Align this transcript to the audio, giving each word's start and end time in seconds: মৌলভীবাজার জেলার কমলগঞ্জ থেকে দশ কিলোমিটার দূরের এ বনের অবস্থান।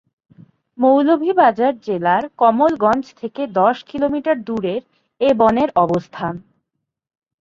মৌলভীবাজার 0.77 1.73
জেলার 1.81 2.23
কমলগঞ্জ 2.37 3.05
থেকে 3.21 3.41
দশ 3.53 3.77
কিলোমিটার 3.83 4.37
দূরের 4.43 4.81
এ 5.21 5.29
বনের 5.33 5.69
অবস্থান। 5.75 6.33